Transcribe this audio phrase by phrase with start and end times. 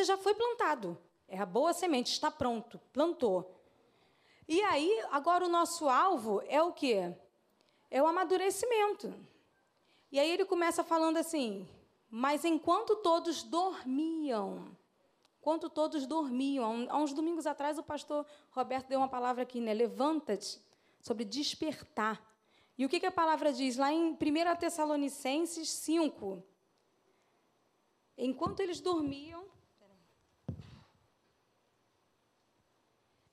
[0.00, 0.96] você já foi plantado.
[1.28, 3.62] É a boa semente, está pronto, plantou.
[4.48, 7.14] E aí, agora o nosso alvo é o quê?
[7.90, 9.14] É o amadurecimento.
[10.10, 11.68] E aí ele começa falando assim:
[12.08, 14.76] Mas enquanto todos dormiam,
[15.38, 19.74] enquanto todos dormiam, há uns domingos atrás o pastor Roberto deu uma palavra aqui, né?
[19.74, 20.60] Levanta-te,
[21.00, 22.20] sobre despertar.
[22.76, 24.16] E o que, que a palavra diz lá em 1
[24.58, 26.42] Tessalonicenses 5?
[28.16, 29.50] Enquanto eles dormiam,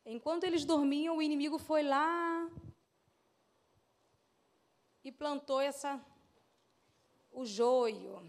[0.09, 2.49] Enquanto eles dormiam, o inimigo foi lá
[5.03, 6.01] e plantou essa
[7.29, 8.25] o joio.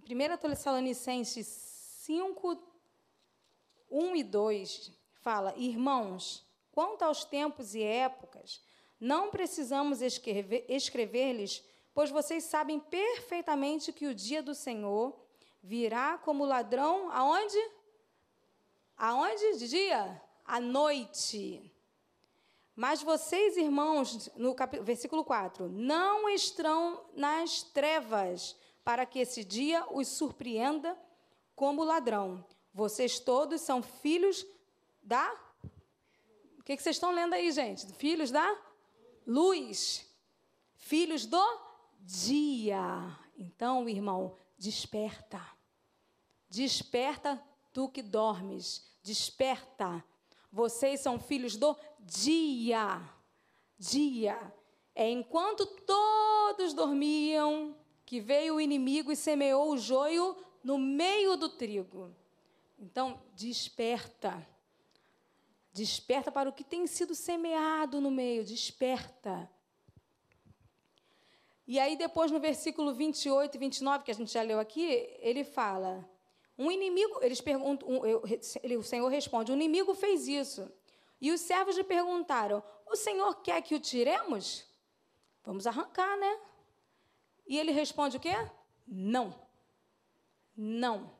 [0.00, 2.60] 1 Tessalonicenses 5,
[3.88, 8.60] 1 e 2 fala: Irmãos, quanto aos tempos e épocas,
[8.98, 15.16] não precisamos escrever-lhes, pois vocês sabem perfeitamente que o dia do Senhor
[15.62, 17.70] virá como ladrão aonde?
[18.96, 19.58] Aonde?
[19.58, 20.21] De dia?
[20.44, 21.72] À noite.
[22.74, 29.86] Mas vocês, irmãos, no capítulo, versículo 4, não estão nas trevas, para que esse dia
[29.90, 30.98] os surpreenda
[31.54, 32.44] como ladrão.
[32.74, 34.46] Vocês todos são filhos
[35.02, 35.32] da.
[36.58, 37.86] O que, que vocês estão lendo aí, gente?
[37.94, 38.58] Filhos da
[39.26, 40.08] luz.
[40.76, 41.42] Filhos do
[42.00, 42.80] dia.
[43.36, 45.40] Então, irmão, desperta.
[46.48, 48.90] Desperta tu que dormes.
[49.02, 50.04] Desperta
[50.52, 53.00] vocês são filhos do dia.
[53.78, 54.38] Dia.
[54.94, 61.48] É enquanto todos dormiam que veio o inimigo e semeou o joio no meio do
[61.48, 62.14] trigo.
[62.78, 64.46] Então, desperta.
[65.72, 69.50] Desperta para o que tem sido semeado no meio, desperta.
[71.66, 74.82] E aí, depois, no versículo 28 e 29, que a gente já leu aqui,
[75.20, 76.06] ele fala:
[76.58, 78.22] um inimigo, eles perguntam, um, eu,
[78.62, 80.70] ele, o Senhor responde: o inimigo fez isso.
[81.20, 84.66] E os servos lhe perguntaram: O Senhor quer que o tiremos?
[85.44, 86.40] Vamos arrancar, né?
[87.46, 88.34] E ele responde o quê?
[88.86, 89.34] Não.
[90.56, 91.10] Não.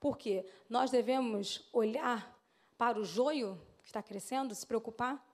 [0.00, 0.46] Por quê?
[0.68, 2.36] Nós devemos olhar
[2.76, 5.24] para o joio que está crescendo, se preocupar.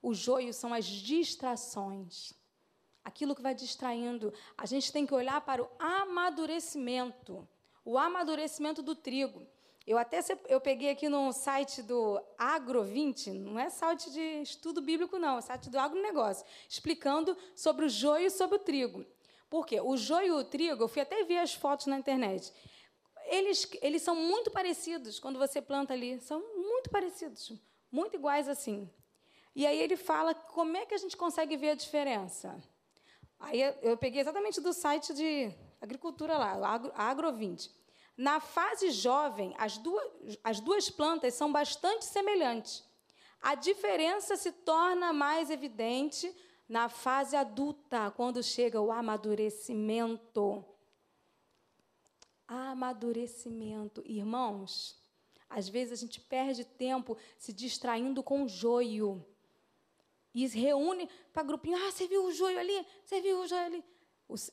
[0.00, 2.32] O joio são as distrações.
[3.02, 4.32] Aquilo que vai distraindo.
[4.56, 7.46] A gente tem que olhar para o amadurecimento
[7.84, 9.46] o amadurecimento do trigo.
[9.86, 15.18] Eu até eu peguei aqui no site do Agro20, não é site de estudo bíblico,
[15.18, 19.04] não, é site do agronegócio, explicando sobre o joio e sobre o trigo.
[19.50, 19.80] Por quê?
[19.82, 22.50] O joio e o trigo, eu fui até ver as fotos na internet.
[23.26, 27.52] Eles, eles são muito parecidos quando você planta ali, são muito parecidos,
[27.92, 28.90] muito iguais assim.
[29.54, 32.56] E aí ele fala como é que a gente consegue ver a diferença.
[33.38, 35.52] Aí eu peguei exatamente do site de
[35.84, 37.70] agricultura lá, agro, agro 20.
[38.16, 42.84] Na fase jovem, as duas, as duas plantas são bastante semelhantes.
[43.40, 46.34] A diferença se torna mais evidente
[46.68, 50.64] na fase adulta, quando chega o amadurecimento.
[52.46, 54.02] Amadurecimento.
[54.06, 54.98] Irmãos,
[55.50, 59.24] às vezes a gente perde tempo se distraindo com o joio.
[60.34, 61.76] E reúne para grupinho.
[61.76, 62.86] Ah, você viu o joio ali?
[63.04, 63.84] Você viu o joio ali?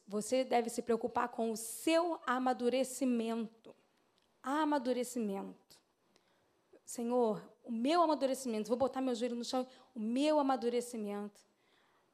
[0.07, 3.75] Você deve se preocupar com o seu amadurecimento.
[4.43, 5.79] Amadurecimento.
[6.83, 9.65] Senhor, o meu amadurecimento, vou botar meu joelho no chão,
[9.95, 11.39] o meu amadurecimento.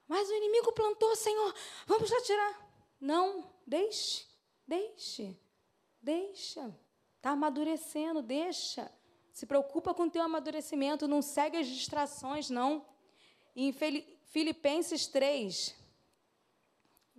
[0.07, 1.53] Mas o inimigo plantou, Senhor,
[1.87, 2.69] vamos lá tirar.
[2.99, 4.25] Não, deixe,
[4.67, 5.35] deixe,
[6.01, 6.73] deixa.
[7.15, 8.91] Está amadurecendo, deixa.
[9.33, 12.85] Se preocupa com o teu amadurecimento, não segue as distrações, não.
[13.55, 13.73] Em
[14.25, 15.75] Filipenses 3,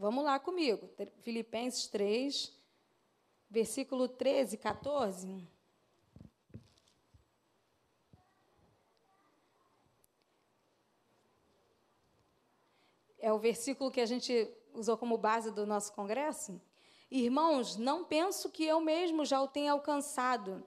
[0.00, 0.88] Vamos lá comigo.
[1.22, 2.56] Filipenses 3,
[3.50, 5.44] versículo 13, 14.
[13.18, 16.62] É o versículo que a gente usou como base do nosso congresso.
[17.10, 20.64] Irmãos, não penso que eu mesmo já o tenha alcançado,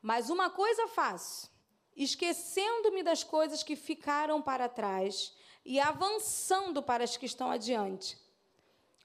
[0.00, 1.50] mas uma coisa faço,
[1.94, 5.36] esquecendo-me das coisas que ficaram para trás
[5.66, 8.26] e avançando para as que estão adiante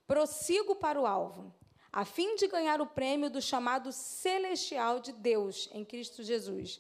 [0.08, 1.54] prossigo para o alvo,
[1.92, 6.80] a fim de ganhar o prêmio do chamado celestial de Deus em Cristo Jesus.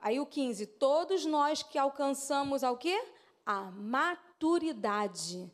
[0.00, 2.96] Aí o 15, todos nós que alcançamos ao quê?
[3.44, 5.50] A maturidade.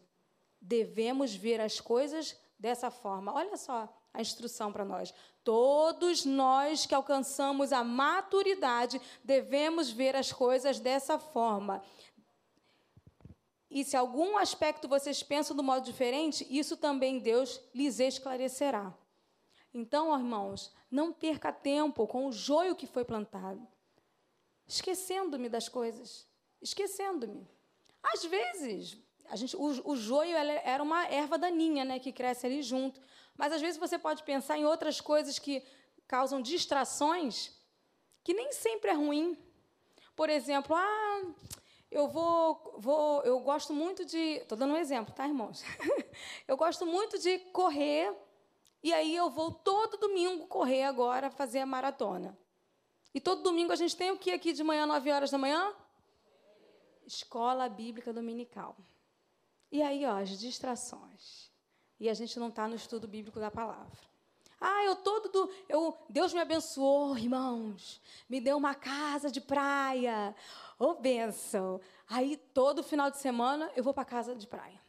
[0.61, 3.33] Devemos ver as coisas dessa forma.
[3.33, 5.15] Olha só a instrução para nós.
[5.43, 11.83] Todos nós que alcançamos a maturidade devemos ver as coisas dessa forma.
[13.75, 18.93] E se algum aspecto vocês pensam do modo diferente, isso também Deus lhes esclarecerá.
[19.73, 23.67] Então, ó, irmãos, não perca tempo com o joio que foi plantado,
[24.67, 26.29] esquecendo-me das coisas,
[26.61, 27.49] esquecendo-me.
[28.03, 28.99] Às vezes,
[29.31, 33.01] a gente, o, o joio era uma erva daninha, né, que cresce ali junto.
[33.39, 35.65] Mas às vezes você pode pensar em outras coisas que
[36.07, 37.51] causam distrações,
[38.23, 39.35] que nem sempre é ruim.
[40.15, 41.23] Por exemplo, ah,
[41.93, 45.63] eu vou, vou, eu gosto muito de, estou dando um exemplo, tá, irmãos?
[46.49, 48.17] eu gosto muito de correr
[48.83, 52.37] e aí eu vou todo domingo correr agora fazer a maratona.
[53.15, 55.75] E todo domingo a gente tem o que aqui de manhã, 9 horas da manhã?
[57.07, 58.75] Escola Bíblica Dominical.
[59.71, 61.51] E aí, ó, as distrações.
[62.01, 64.12] E a gente não está no estudo bíblico da palavra.
[64.65, 68.01] Ah, eu todo do, eu Deus me abençoou, irmãos.
[68.29, 70.35] Me deu uma casa de praia.
[70.79, 71.81] Ô, oh, bênção.
[72.09, 74.81] Aí todo final de semana eu vou para casa de praia.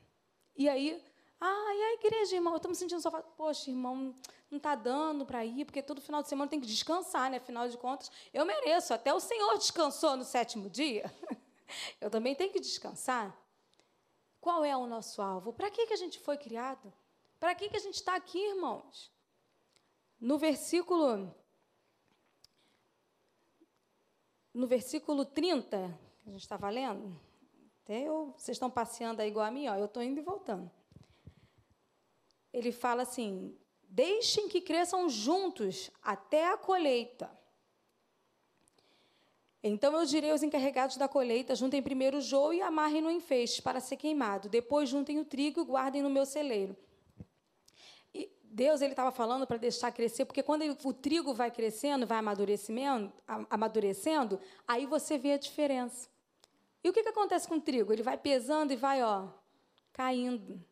[0.55, 1.03] E aí,
[1.41, 2.53] ah, e a igreja, irmão?
[2.53, 4.15] Eu estou me sentindo só, poxa, irmão,
[4.51, 7.37] não está dando para ir, porque todo final de semana tem que descansar, né?
[7.37, 8.93] Afinal de contas, eu mereço.
[8.93, 11.11] Até o Senhor descansou no sétimo dia.
[11.99, 13.35] eu também tenho que descansar.
[14.39, 15.51] Qual é o nosso alvo?
[15.51, 16.93] Para que, que a gente foi criado?
[17.39, 19.12] Para que, que a gente está aqui, irmãos?
[20.23, 21.35] No versículo.
[24.53, 27.19] No versículo 30, que a gente estava lendo,
[27.83, 30.71] até eu, vocês estão passeando aí igual a mim, ó, eu estou indo e voltando.
[32.53, 33.53] Ele fala assim:
[33.89, 37.29] deixem que cresçam juntos até a colheita.
[39.61, 43.59] Então eu direi aos encarregados da colheita: juntem primeiro o joio e amarrem-no em feixes
[43.59, 44.47] para ser queimado.
[44.47, 46.77] Depois juntem o trigo e guardem no meu celeiro.
[48.53, 52.19] Deus ele estava falando para deixar crescer, porque quando ele, o trigo vai crescendo, vai
[52.19, 53.11] amadurecendo,
[53.49, 56.07] amadurecendo, aí você vê a diferença.
[56.83, 57.91] E o que, que acontece com o trigo?
[57.91, 59.25] Ele vai pesando e vai ó,
[59.91, 60.63] caindo.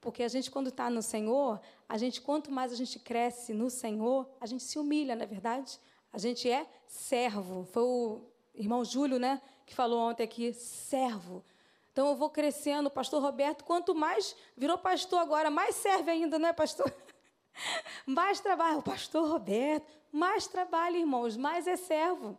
[0.00, 3.70] Porque a gente, quando está no Senhor, a gente, quanto mais a gente cresce no
[3.70, 5.78] Senhor, a gente se humilha, não é verdade?
[6.12, 7.64] A gente é servo.
[7.64, 8.22] Foi o
[8.56, 11.44] irmão Júlio, né, que falou ontem aqui, servo.
[11.92, 16.52] Então eu vou crescendo, pastor Roberto, quanto mais virou pastor agora, mais serve ainda, né,
[16.52, 16.92] pastor?
[18.06, 22.38] Mais trabalho, o pastor Roberto, mais trabalho, irmãos, mais é servo.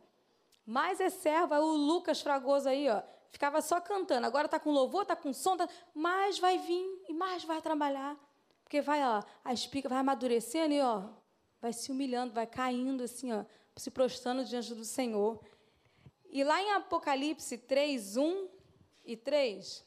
[0.65, 1.55] Mais é servo.
[1.55, 4.27] o Lucas Fragoso aí, ó, ficava só cantando.
[4.27, 5.67] Agora está com louvor, está com som, tá...
[5.93, 8.17] mais vai vir e mais vai trabalhar.
[8.63, 11.03] Porque vai, ó, a espiga vai amadurecendo e ó,
[11.61, 13.43] vai se humilhando, vai caindo assim, ó,
[13.75, 15.43] se prostrando diante do Senhor.
[16.29, 18.47] E lá em Apocalipse 3, 1
[19.03, 19.85] e 3,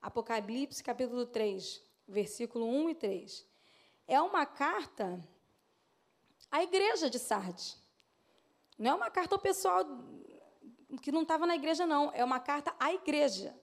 [0.00, 3.46] Apocalipse capítulo 3, versículo 1 e 3,
[4.06, 5.22] é uma carta
[6.50, 7.76] à igreja de Sardes.
[8.78, 9.84] Não é uma carta ao pessoal
[11.02, 12.10] que não estava na igreja, não.
[12.14, 13.54] É uma carta à igreja.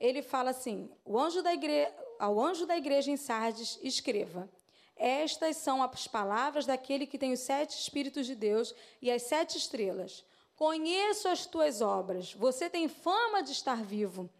[0.00, 1.92] Ele fala assim: o anjo da igre...
[2.18, 4.48] ao anjo da igreja em Sardes, escreva.
[4.96, 9.58] Estas são as palavras daquele que tem os sete Espíritos de Deus e as sete
[9.58, 10.24] estrelas.
[10.54, 12.32] Conheço as tuas obras.
[12.32, 14.30] Você tem fama de estar vivo,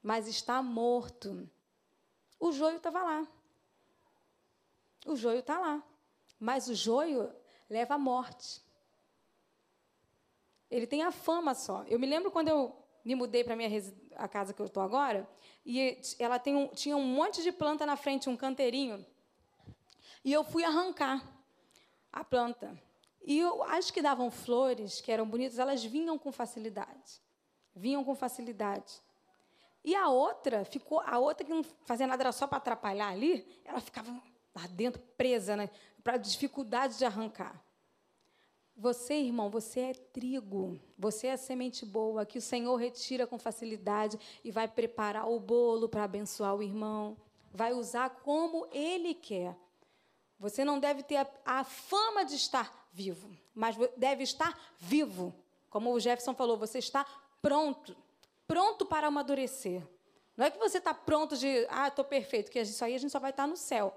[0.00, 1.50] mas está morto.
[2.38, 3.26] O joio estava lá.
[5.06, 5.82] O joio está lá.
[6.38, 7.32] Mas o joio
[7.68, 8.62] leva à morte.
[10.70, 11.84] Ele tem a fama só.
[11.84, 13.56] Eu me lembro quando eu me mudei para
[14.16, 15.26] a casa que eu estou agora,
[15.64, 19.04] e ela um, tinha um monte de planta na frente, um canteirinho.
[20.24, 21.26] E eu fui arrancar
[22.12, 22.78] a planta.
[23.22, 27.22] E eu, as que davam flores, que eram bonitas, elas vinham com facilidade.
[27.74, 29.00] Vinham com facilidade.
[29.88, 33.42] E a outra ficou, a outra que não fazia nada era só para atrapalhar ali,
[33.64, 34.12] ela ficava
[34.54, 35.70] lá dentro presa, né,
[36.04, 37.58] para dificuldade de arrancar.
[38.76, 44.20] Você, irmão, você é trigo, você é semente boa que o Senhor retira com facilidade
[44.44, 47.16] e vai preparar o bolo para abençoar o irmão,
[47.50, 49.56] vai usar como ele quer.
[50.38, 55.34] Você não deve ter a, a, fama de estar vivo, mas deve estar vivo.
[55.70, 57.06] Como o Jefferson falou, você está
[57.40, 57.96] pronto,
[58.48, 59.86] pronto para amadurecer.
[60.36, 63.10] Não é que você está pronto de, ah, estou perfeito, que isso aí a gente
[63.10, 63.94] só vai estar no céu.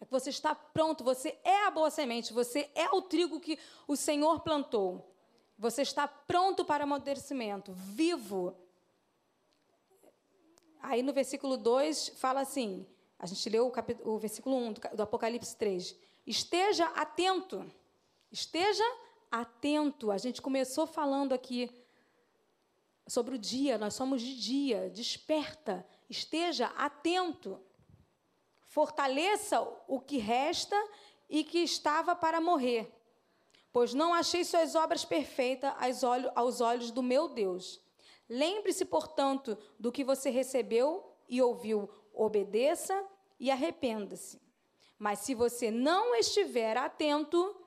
[0.00, 3.58] É que você está pronto, você é a boa semente, você é o trigo que
[3.86, 5.12] o Senhor plantou.
[5.58, 8.56] Você está pronto para amadurecimento, vivo.
[10.80, 12.86] Aí no versículo 2 fala assim:
[13.18, 15.96] a gente leu o, capítulo, o versículo 1 do, do Apocalipse 3.
[16.26, 17.64] Esteja atento.
[18.30, 18.84] Esteja
[19.30, 20.10] atento.
[20.10, 21.70] A gente começou falando aqui
[23.12, 27.60] sobre o dia, nós somos de dia, desperta, esteja atento.
[28.64, 30.74] Fortaleça o que resta
[31.28, 32.90] e que estava para morrer,
[33.70, 35.74] pois não achei suas obras perfeitas
[36.34, 37.82] aos olhos do meu Deus.
[38.30, 42.98] Lembre-se, portanto, do que você recebeu e ouviu, obedeça
[43.38, 44.40] e arrependa-se.
[44.98, 47.62] Mas se você não estiver atento,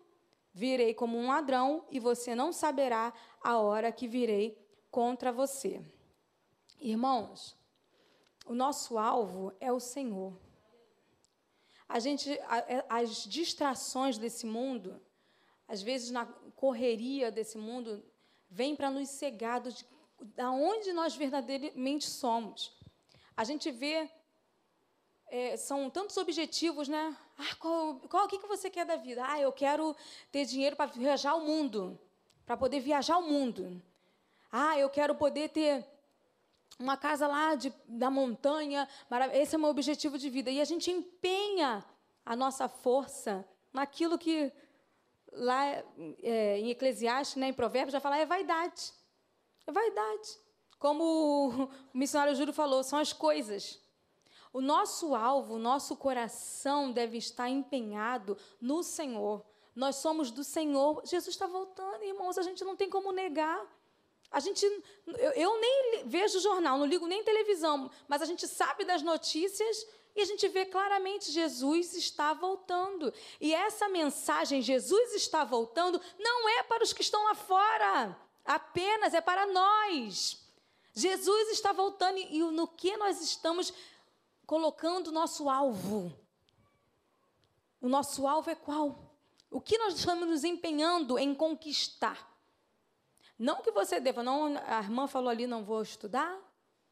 [0.52, 4.65] virei como um ladrão e você não saberá a hora que virei
[4.96, 5.82] contra você.
[6.80, 7.54] Irmãos,
[8.46, 10.32] o nosso alvo é o Senhor.
[11.86, 15.02] A gente, é, as distrações desse mundo,
[15.68, 16.26] às vezes na
[16.56, 18.02] correria desse mundo,
[18.50, 19.86] vem para nos cegar de,
[20.22, 22.72] de onde nós verdadeiramente somos.
[23.36, 24.10] A gente vê
[25.28, 27.18] é, são tantos objetivos, né?
[27.38, 29.26] Ah, qual, qual o que, que você quer da vida?
[29.28, 29.94] Ah, eu quero
[30.32, 32.00] ter dinheiro para viajar o mundo,
[32.46, 33.84] para poder viajar o mundo.
[34.58, 35.86] Ah, eu quero poder ter
[36.80, 38.88] uma casa lá de, da montanha.
[39.34, 40.50] Esse é o meu objetivo de vida.
[40.50, 41.84] E a gente empenha
[42.26, 44.50] a nossa força naquilo que
[45.34, 45.66] lá
[46.24, 48.94] é, em Eclesiastes, né, em Provérbios, já fala é vaidade.
[49.68, 50.40] É vaidade.
[50.80, 53.82] Como o missionário Júlio falou, são as coisas.
[54.54, 59.46] O nosso alvo, o nosso coração deve estar empenhado no Senhor.
[59.76, 61.02] Nós somos do Senhor.
[61.06, 63.62] Jesus está voltando, irmãos, a gente não tem como negar.
[64.32, 64.66] A gente,
[65.08, 69.88] eu, eu nem vejo jornal, não ligo nem televisão, mas a gente sabe das notícias
[70.16, 73.14] e a gente vê claramente Jesus está voltando.
[73.40, 79.14] E essa mensagem, Jesus está voltando, não é para os que estão lá fora, apenas
[79.14, 80.42] é para nós.
[80.94, 83.74] Jesus está voltando e no que nós estamos
[84.46, 86.14] colocando o nosso alvo?
[87.82, 89.14] O nosso alvo é qual?
[89.52, 92.35] O que nós estamos nos empenhando em conquistar?
[93.38, 96.38] Não que você deva, não, a irmã falou ali, não vou estudar,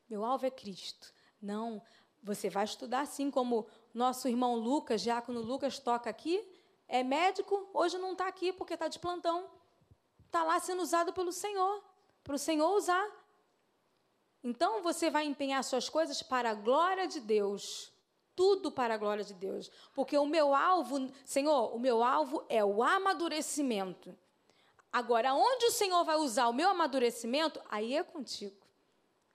[0.09, 1.13] meu alvo é Cristo.
[1.41, 1.81] Não,
[2.21, 6.43] você vai estudar sim, como nosso irmão Lucas, Diácono Lucas, toca aqui,
[6.87, 9.49] é médico, hoje não está aqui porque está de plantão.
[10.25, 11.83] Está lá sendo usado pelo Senhor,
[12.23, 13.07] para o Senhor usar.
[14.43, 17.91] Então você vai empenhar suas coisas para a glória de Deus.
[18.35, 19.69] Tudo para a glória de Deus.
[19.93, 24.17] Porque o meu alvo, Senhor, o meu alvo é o amadurecimento.
[24.93, 28.55] Agora, onde o Senhor vai usar o meu amadurecimento, aí é contigo.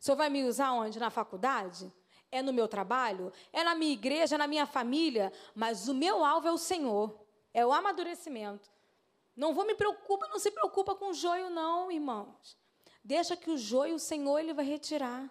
[0.01, 1.01] O Senhor vai me usar onde?
[1.01, 1.93] Na faculdade?
[2.31, 3.33] É no meu trabalho?
[3.53, 5.33] É na minha igreja, é na minha família?
[5.57, 7.19] Mas o meu alvo é o Senhor.
[7.53, 8.71] É o amadurecimento.
[9.35, 12.57] Não vou me preocupar, não se preocupa com o joio, não, irmãos.
[13.03, 15.29] Deixa que o joio, o Senhor, ele vai retirar.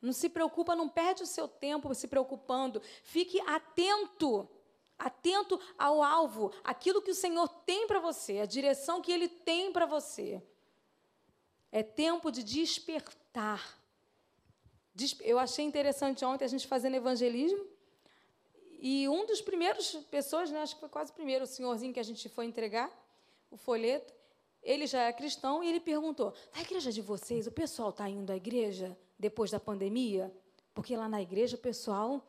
[0.00, 2.80] Não se preocupa, não perde o seu tempo se preocupando.
[3.02, 4.48] Fique atento
[4.98, 9.72] atento ao alvo, aquilo que o Senhor tem para você, a direção que Ele tem
[9.72, 10.42] para você.
[11.70, 13.78] É tempo de despertar.
[15.20, 17.66] Eu achei interessante ontem a gente fazendo evangelismo.
[18.78, 22.00] E um dos primeiros pessoas, né, acho que foi quase o primeiro, o senhorzinho que
[22.00, 22.90] a gente foi entregar
[23.50, 24.14] o folheto,
[24.62, 28.30] ele já é cristão e ele perguntou: na igreja de vocês, o pessoal está indo
[28.30, 30.34] à igreja depois da pandemia?
[30.74, 32.22] Porque lá na igreja o pessoal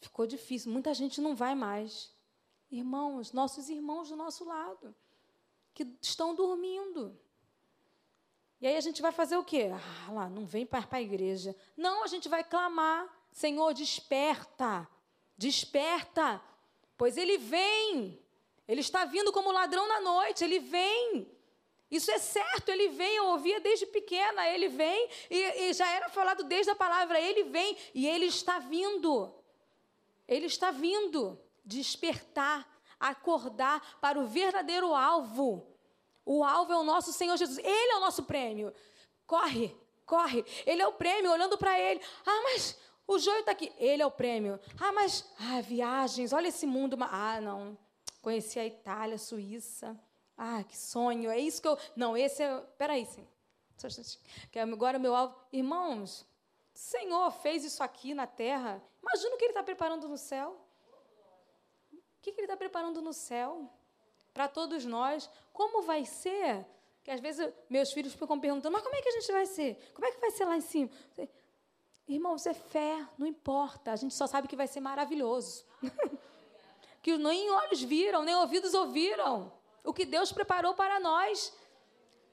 [0.00, 2.10] ficou difícil, muita gente não vai mais.
[2.70, 4.94] Irmãos, nossos irmãos do nosso lado,
[5.74, 7.18] que estão dormindo.
[8.60, 9.70] E aí a gente vai fazer o quê?
[9.72, 11.56] Ah, lá, não vem para a igreja.
[11.76, 14.88] Não, a gente vai clamar: Senhor, desperta,
[15.36, 16.40] desperta,
[16.96, 18.22] pois ele vem.
[18.68, 21.26] Ele está vindo como ladrão na noite, ele vem.
[21.90, 26.08] Isso é certo, ele vem, eu ouvia desde pequena, ele vem, e, e já era
[26.08, 29.34] falado desde a palavra, ele vem, e ele está vindo.
[30.30, 32.66] Ele está vindo despertar,
[33.00, 35.66] acordar para o verdadeiro alvo.
[36.24, 37.58] O alvo é o nosso Senhor Jesus.
[37.58, 38.72] Ele é o nosso prêmio.
[39.26, 40.44] Corre, corre.
[40.64, 42.00] Ele é o prêmio, olhando para ele.
[42.24, 43.72] Ah, mas o joio está aqui.
[43.76, 44.60] Ele é o prêmio.
[44.78, 46.96] Ah, mas ah, viagens, olha esse mundo.
[47.00, 47.76] Ah, não.
[48.22, 49.98] Conheci a Itália, a Suíça.
[50.36, 51.28] Ah, que sonho.
[51.28, 51.76] É isso que eu.
[51.96, 52.56] Não, esse é.
[52.78, 53.26] Peraí, sim.
[54.72, 55.34] Agora o meu alvo.
[55.52, 56.24] Irmãos,
[56.80, 58.82] Senhor fez isso aqui na terra.
[59.02, 60.58] Imagina o que Ele está preparando no céu.
[61.92, 63.70] O que Ele está preparando no céu?
[64.32, 65.28] Para todos nós.
[65.52, 66.66] Como vai ser?
[67.04, 69.92] Que às vezes meus filhos ficam perguntando, mas como é que a gente vai ser?
[69.92, 70.90] Como é que vai ser lá em cima?
[72.08, 73.92] Irmãos, é fé, não importa.
[73.92, 75.66] A gente só sabe que vai ser maravilhoso.
[77.02, 79.52] que nem olhos viram, nem ouvidos ouviram.
[79.84, 81.52] O que Deus preparou para nós.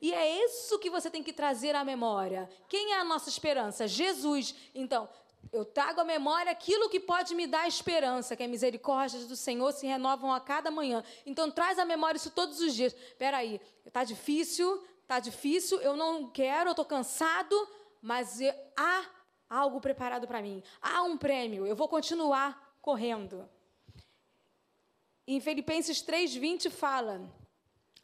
[0.01, 2.49] E é isso que você tem que trazer à memória.
[2.67, 3.87] Quem é a nossa esperança?
[3.87, 4.55] Jesus.
[4.75, 5.09] Então,
[5.51, 9.35] eu trago à memória aquilo que pode me dar esperança, que é a misericórdia do
[9.35, 11.03] Senhor se renovam a cada manhã.
[11.25, 12.93] Então, traz à memória isso todos os dias.
[12.93, 17.55] Espera aí, está difícil, está difícil, eu não quero, eu estou cansado,
[18.01, 18.39] mas
[18.75, 19.05] há
[19.49, 20.61] algo preparado para mim.
[20.81, 23.49] Há um prêmio, eu vou continuar correndo.
[25.25, 27.21] Em Filipenses 3,20 fala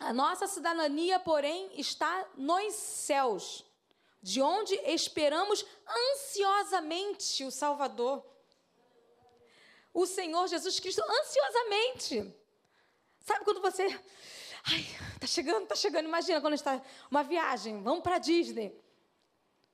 [0.08, 3.66] a nossa cidadania, porém, está nos céus,
[4.22, 8.24] de onde esperamos ansiosamente o Salvador.
[9.94, 12.34] o Senhor Jesus Cristo ansiosamente.
[13.20, 13.84] Sabe quando você.
[14.66, 14.86] Ai,
[15.20, 16.06] tá chegando, tá chegando.
[16.06, 16.82] Imagina quando está
[17.12, 18.82] uma viagem, vamos para Disney.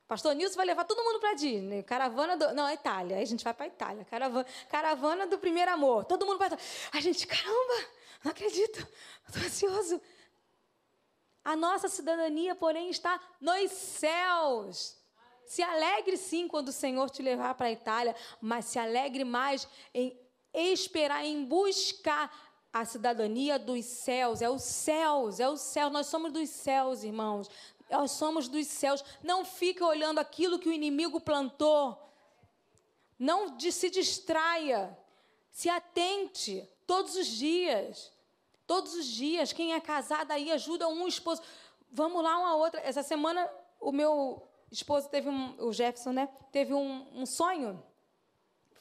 [0.07, 1.83] Pastor Nilson vai levar todo mundo para Disney.
[1.83, 2.53] Caravana do.
[2.53, 3.17] Não, é Itália.
[3.17, 4.03] Aí a gente vai para Itália.
[4.05, 6.03] Caravana, caravana do primeiro amor.
[6.05, 6.49] Todo mundo vai.
[6.91, 7.87] A gente, caramba,
[8.23, 8.87] não acredito.
[9.27, 10.01] Estou ansioso.
[11.49, 14.95] A nossa cidadania, porém, está nos céus.
[15.47, 19.67] Se alegre sim quando o Senhor te levar para a Itália, mas se alegre mais
[19.91, 20.15] em
[20.53, 22.31] esperar, em buscar
[22.71, 24.43] a cidadania dos céus.
[24.43, 25.89] É os céus, é o céu.
[25.89, 27.49] Nós somos dos céus, irmãos.
[27.89, 29.03] Nós somos dos céus.
[29.23, 31.97] Não fica olhando aquilo que o inimigo plantou.
[33.17, 34.95] Não se distraia.
[35.49, 38.18] Se atente todos os dias.
[38.69, 39.51] Todos os dias.
[39.51, 41.41] Quem é casado aí ajuda um esposo.
[41.91, 42.79] Vamos lá uma outra.
[42.81, 43.49] Essa semana
[43.79, 46.29] o meu esposo teve um, o Jefferson, né?
[46.51, 47.83] Teve um, um sonho.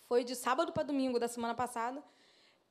[0.07, 2.05] Foi de sábado para domingo da semana passada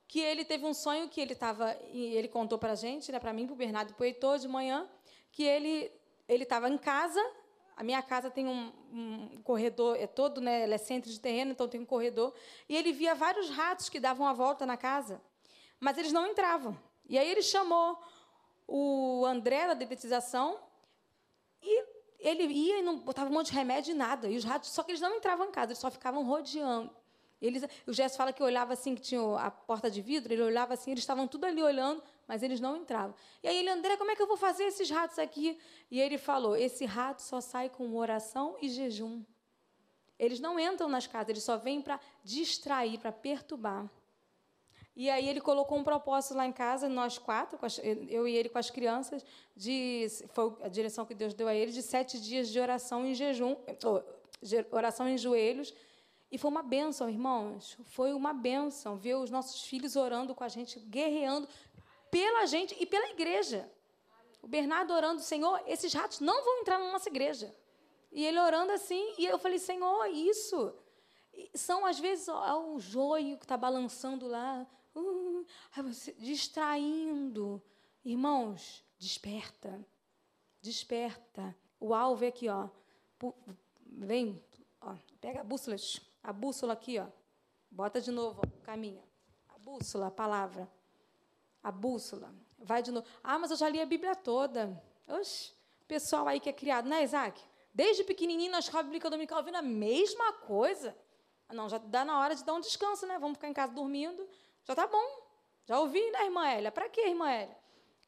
[0.07, 3.33] que ele teve um sonho que ele estava ele contou para a gente, né, para
[3.33, 4.87] mim, para o Bernardo e para o Heitor de manhã,
[5.31, 5.91] que ele
[6.27, 7.19] ele estava em casa.
[7.75, 10.63] A minha casa tem um, um, corredor, é todo, né?
[10.63, 12.33] Ela é centro de terreno, então tem um corredor.
[12.67, 15.21] E ele via vários ratos que davam a volta na casa,
[15.79, 16.77] mas eles não entravam.
[17.07, 17.97] E aí ele chamou
[18.67, 20.59] o André da dedetização
[21.61, 21.85] e
[22.19, 24.27] ele ia e não botava um monte de remédio e nada.
[24.29, 26.91] E os ratos, só que eles não entravam em casa, eles só ficavam rodeando.
[27.39, 30.73] Eles, o Gesso fala que olhava assim, que tinha a porta de vidro, ele olhava
[30.73, 33.15] assim, eles estavam tudo ali olhando, mas eles não entravam.
[33.43, 35.59] E aí ele, André, como é que eu vou fazer esses ratos aqui?
[35.91, 39.23] E ele falou: esse rato só sai com oração e jejum.
[40.17, 43.87] Eles não entram nas casas, eles só vêm para distrair, para perturbar.
[44.99, 47.59] E aí ele colocou um propósito lá em casa, nós quatro,
[48.09, 49.23] eu e ele com as crianças,
[49.55, 53.13] de, foi a direção que Deus deu a ele, de sete dias de oração em
[53.13, 53.55] jejum,
[54.71, 55.71] oração em joelhos.
[56.31, 57.77] E foi uma bênção, irmãos.
[57.85, 61.47] Foi uma bênção ver os nossos filhos orando com a gente, guerreando,
[62.09, 63.71] pela gente e pela igreja.
[64.41, 67.53] O Bernardo orando, Senhor, esses ratos não vão entrar na nossa igreja.
[68.11, 70.73] E ele orando assim, e eu falei, Senhor, isso.
[71.53, 74.65] são, às vezes, ó, o joio que está balançando lá,
[74.99, 75.45] uh,
[76.17, 77.61] distraindo.
[78.03, 79.85] Irmãos, desperta.
[80.61, 81.55] Desperta.
[81.79, 82.69] O alvo é aqui, ó.
[83.85, 84.43] Vem,
[84.81, 85.75] ó, pega a bússola,
[86.23, 87.07] a bússola aqui, ó.
[87.69, 89.03] Bota de novo, ó, caminha.
[89.49, 90.69] A bússola, a palavra
[91.67, 92.33] a bússola.
[92.57, 93.05] Vai de novo.
[93.21, 94.81] Ah, mas eu já li a Bíblia toda.
[95.05, 95.51] Oxe,
[95.85, 97.41] pessoal aí que é criado, né, Isaac?
[97.73, 100.97] Desde pequenininho na escola bíblica dominical ouvindo a mesma coisa.
[101.49, 103.19] Ah, não, já dá na hora de dar um descanso, né?
[103.19, 104.25] Vamos ficar em casa dormindo.
[104.67, 105.27] Já tá bom.
[105.65, 106.71] Já ouvi, né, irmã Elia?
[106.71, 107.57] Para quê, irmã Elia?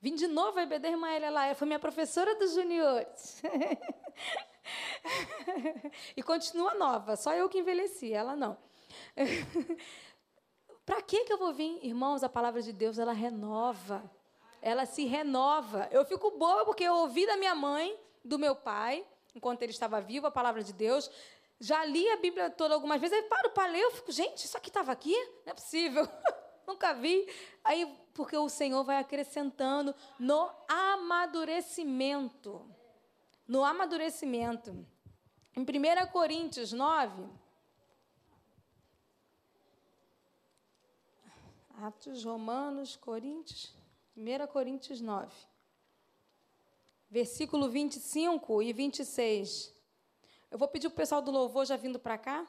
[0.02, 1.46] Vim de novo a EBD, irmã Elia lá.
[1.46, 3.42] Ela foi minha professora dos juniores.
[6.18, 7.16] e continua nova.
[7.16, 8.58] Só eu que envelheci, ela não.
[10.86, 11.80] Para que que eu vou vir?
[11.82, 14.04] Irmãos, a palavra de Deus, ela renova.
[14.62, 15.88] Ela se renova.
[15.92, 20.02] Eu fico boa porque eu ouvi da minha mãe, do meu pai, enquanto ele estava
[20.02, 21.10] vivo, a palavra de Deus.
[21.60, 24.58] Já li a Bíblia toda algumas vezes, aí paro para ler, eu fico, gente, isso
[24.58, 25.14] aqui estava aqui?
[25.46, 26.08] Não é possível.
[26.70, 27.28] Nunca vi.
[27.64, 32.64] Aí, porque o Senhor vai acrescentando no amadurecimento.
[33.48, 34.86] No amadurecimento.
[35.56, 35.66] Em 1
[36.12, 37.28] Coríntios 9,
[41.82, 43.74] Atos, Romanos, Coríntios,
[44.16, 45.36] 1 Coríntios 9.
[47.10, 49.74] Versículo 25 e 26.
[50.52, 52.46] Eu vou pedir o pessoal do louvor já vindo para cá.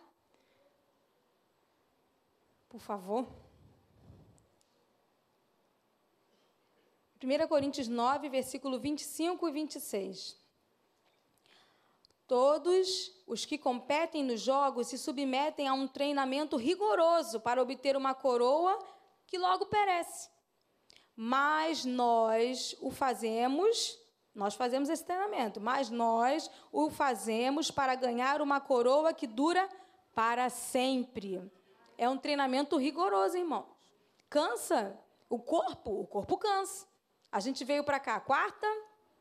[2.68, 3.26] Por favor.
[7.22, 10.40] 1 Coríntios 9, versículo 25 e 26.
[12.26, 18.14] Todos os que competem nos jogos se submetem a um treinamento rigoroso para obter uma
[18.14, 18.78] coroa
[19.26, 20.30] que logo perece.
[21.14, 23.98] Mas nós o fazemos,
[24.34, 29.68] nós fazemos esse treinamento, mas nós o fazemos para ganhar uma coroa que dura
[30.14, 31.42] para sempre.
[31.98, 33.66] É um treinamento rigoroso, irmãos.
[34.30, 36.89] Cansa o corpo, o corpo cansa.
[37.32, 38.66] A gente veio para cá quarta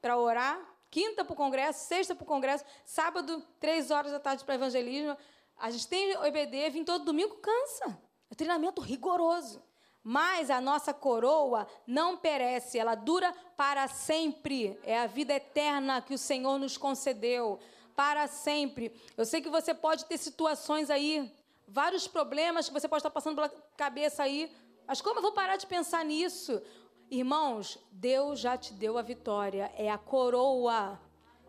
[0.02, 4.44] para orar, quinta para o congresso, sexta para o congresso, sábado, três horas da tarde
[4.44, 5.16] para evangelismo.
[5.58, 8.02] A gente tem EBD, vim todo domingo, cansa.
[8.32, 9.62] É treinamento rigoroso.
[10.04, 14.80] Mas a nossa coroa não perece, ela dura para sempre.
[14.84, 17.60] É a vida eterna que o Senhor nos concedeu.
[17.96, 18.94] Para sempre.
[19.18, 21.32] Eu sei que você pode ter situações aí,
[21.68, 24.56] vários problemas que você pode estar passando pela cabeça aí.
[24.88, 26.62] Mas como eu vou parar de pensar nisso?
[27.10, 29.72] Irmãos, Deus já te deu a vitória.
[29.76, 31.00] É a coroa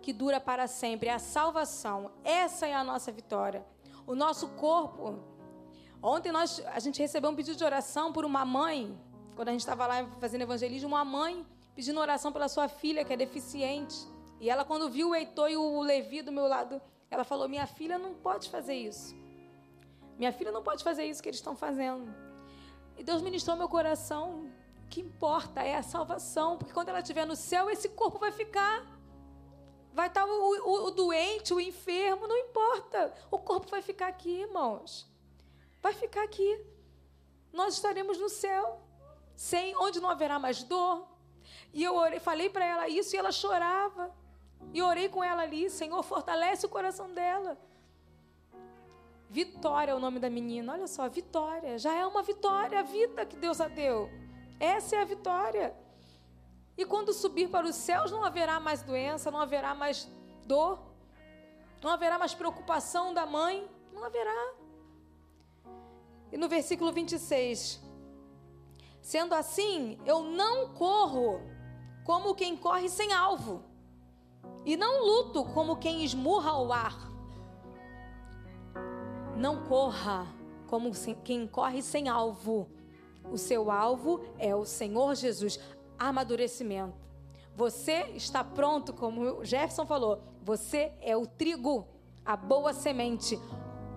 [0.00, 1.08] que dura para sempre.
[1.08, 2.10] É a salvação.
[2.24, 3.66] Essa é a nossa vitória.
[4.06, 5.30] O nosso corpo
[6.02, 8.98] Ontem nós, a gente recebeu um pedido de oração por uma mãe,
[9.36, 11.44] quando a gente estava lá fazendo evangelismo, uma mãe
[11.74, 13.96] pedindo oração pela sua filha que é deficiente.
[14.40, 17.66] E ela, quando viu o Heitor e o Levi do meu lado, ela falou: Minha
[17.66, 19.14] filha não pode fazer isso.
[20.18, 22.14] Minha filha não pode fazer isso que eles estão fazendo.
[22.96, 24.50] E Deus ministrou meu coração.
[24.90, 28.84] Que importa é a salvação, porque quando ela estiver no céu, esse corpo vai ficar.
[29.92, 33.14] Vai estar o, o, o doente, o enfermo, não importa.
[33.30, 35.08] O corpo vai ficar aqui, irmãos.
[35.80, 36.60] Vai ficar aqui.
[37.52, 38.80] Nós estaremos no céu,
[39.34, 41.06] sem onde não haverá mais dor.
[41.72, 44.12] E eu orei, falei para ela isso e ela chorava.
[44.72, 47.56] E orei com ela ali, Senhor, fortalece o coração dela.
[49.28, 50.72] Vitória é o nome da menina.
[50.72, 51.78] Olha só, Vitória.
[51.78, 54.10] Já é uma vitória a vida que Deus a deu.
[54.60, 55.74] Essa é a vitória.
[56.76, 60.06] E quando subir para os céus, não haverá mais doença, não haverá mais
[60.46, 60.78] dor,
[61.82, 63.66] não haverá mais preocupação da mãe.
[63.92, 64.54] Não haverá.
[66.30, 67.80] E no versículo 26,
[69.00, 71.40] sendo assim, eu não corro
[72.04, 73.64] como quem corre sem alvo,
[74.64, 77.10] e não luto como quem esmurra o ar.
[79.36, 80.26] Não corra
[80.66, 80.90] como
[81.24, 82.70] quem corre sem alvo.
[83.30, 85.58] O seu alvo é o Senhor Jesus.
[85.98, 86.94] Amadurecimento.
[87.54, 90.22] Você está pronto, como Jefferson falou.
[90.42, 91.86] Você é o trigo,
[92.24, 93.38] a boa semente.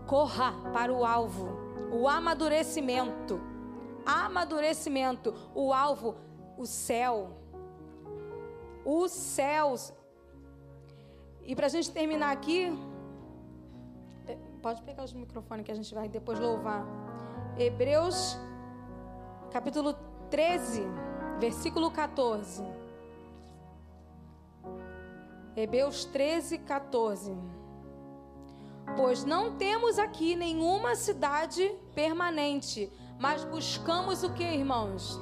[0.08, 1.50] Corra para o alvo.
[1.91, 3.39] O amadurecimento.
[4.06, 5.34] Amadurecimento.
[5.56, 6.15] O alvo,
[6.58, 7.38] o céu.
[8.86, 9.93] Os céus.
[11.43, 12.72] E para a gente terminar aqui,
[14.63, 16.86] Pode pegar os microfones que a gente vai depois louvar.
[17.58, 18.38] Hebreus,
[19.53, 19.95] capítulo
[20.31, 20.81] 13,
[21.39, 22.63] versículo 14.
[25.55, 27.37] Hebreus 13, 14.
[28.97, 35.19] Pois não temos aqui nenhuma cidade permanente, mas buscamos o que, irmãos?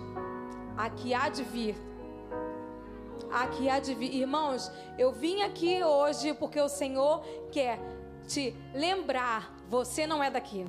[0.78, 1.76] A que há de vir.
[3.30, 4.16] A que há de vir.
[4.16, 7.80] Irmãos, eu vim aqui hoje porque o Senhor quer
[8.26, 10.66] te lembrar, você não é daqui.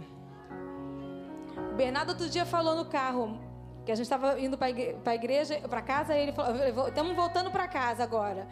[1.70, 3.38] O Bernardo outro dia falou no carro
[3.84, 7.50] que a gente estava indo para a igreja, para casa, e ele falou: estamos voltando
[7.50, 8.46] para casa agora.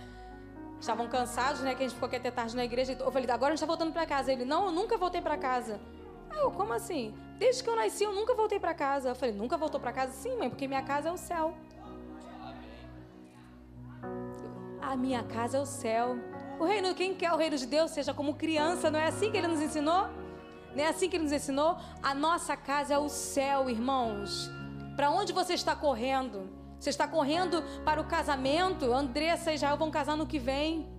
[0.81, 1.75] Estavam cansados, né?
[1.75, 2.97] Que a gente ficou aqui até tarde na igreja.
[2.99, 4.33] Eu falei: agora a gente está voltando para casa.
[4.33, 5.81] Ele: não, eu nunca voltei para casa.
[6.37, 7.15] Eu, como assim?
[7.39, 9.11] Desde que eu nasci, eu nunca voltei para casa.
[9.11, 10.13] Eu falei: nunca voltou para casa?
[10.13, 11.55] Sim, mãe, porque minha casa é o céu.
[14.81, 16.17] A minha casa é o céu.
[16.59, 19.37] O reino, quem quer o reino de Deus, seja como criança, não é assim que
[19.37, 20.09] ele nos ensinou?
[20.75, 21.77] Não é assim que ele nos ensinou?
[22.03, 24.51] A nossa casa é o céu, irmãos.
[25.01, 26.51] Para onde você está correndo?
[26.79, 28.93] Você está correndo para o casamento?
[28.93, 30.91] Andressa e Jael vão casar no que vem.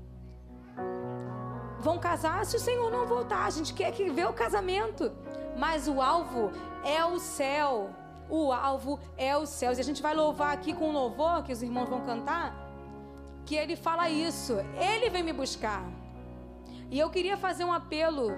[1.79, 3.45] Vão casar se o Senhor não voltar.
[3.45, 5.11] A gente quer que vê o casamento.
[5.55, 6.49] Mas o alvo
[6.83, 7.91] é o céu.
[8.27, 9.77] O alvo é os céus.
[9.77, 12.55] E a gente vai louvar aqui com o louvor que os irmãos vão cantar
[13.45, 14.53] que ele fala isso.
[14.79, 15.85] Ele vem me buscar.
[16.89, 18.31] E eu queria fazer um apelo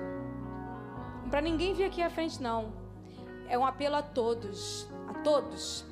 [1.30, 2.74] para ninguém vir aqui à frente não.
[3.48, 4.90] É um apelo a todos,
[5.24, 5.86] todos.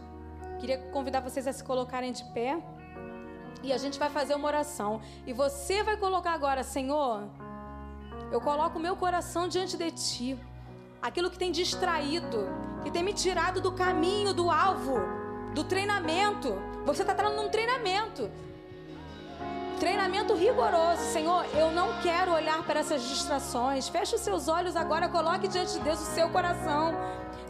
[0.59, 2.61] Queria convidar vocês a se colocarem de pé.
[3.63, 5.01] E a gente vai fazer uma oração.
[5.25, 7.27] E você vai colocar agora, Senhor,
[8.31, 10.39] eu coloco o meu coração diante de ti.
[11.01, 12.47] Aquilo que tem distraído,
[12.83, 14.95] que tem me tirado do caminho, do alvo,
[15.53, 16.53] do treinamento.
[16.85, 18.29] Você está entrando num treinamento.
[19.79, 21.01] Treinamento rigoroso.
[21.11, 23.89] Senhor, eu não quero olhar para essas distrações.
[23.89, 26.93] Feche os seus olhos agora, coloque diante de Deus o seu coração.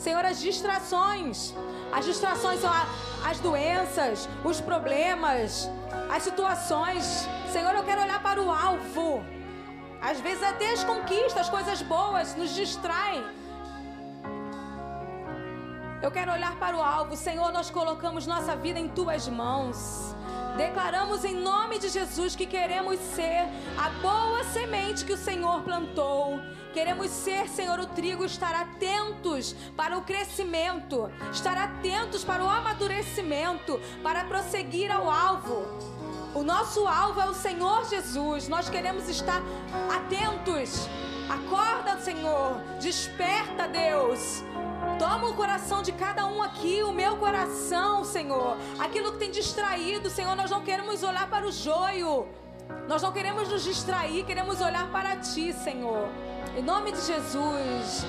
[0.02, 1.54] Senhor, as distrações.
[1.92, 2.72] As distrações são
[3.24, 5.70] as doenças, os problemas,
[6.10, 7.28] as situações.
[7.52, 9.24] Senhor, eu quero olhar para o alvo.
[10.02, 13.24] Às vezes até as conquistas, as coisas boas nos distraem.
[16.02, 17.16] Eu quero olhar para o alvo.
[17.16, 20.16] Senhor, nós colocamos nossa vida em tuas mãos.
[20.58, 26.42] Declaramos em nome de Jesus que queremos ser a boa semente que o Senhor plantou.
[26.74, 33.80] Queremos ser, Senhor, o trigo, estar atentos para o crescimento, estar atentos para o amadurecimento,
[34.02, 35.68] para prosseguir ao alvo.
[36.34, 38.48] O nosso alvo é o Senhor Jesus.
[38.48, 39.42] Nós queremos estar
[39.96, 40.88] atentos.
[41.30, 42.60] Acorda, Senhor.
[42.80, 44.44] Desperta, Deus.
[44.98, 48.58] Toma o coração de cada um aqui, o meu coração, Senhor.
[48.80, 52.28] Aquilo que tem distraído, Senhor, nós não queremos olhar para o joio.
[52.88, 56.08] Nós não queremos nos distrair, queremos olhar para Ti, Senhor.
[56.56, 58.06] Em nome de Jesus.